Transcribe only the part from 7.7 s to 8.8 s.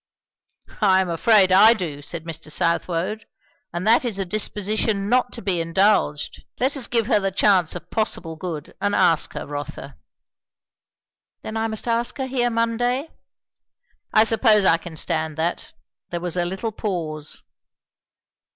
of possible good,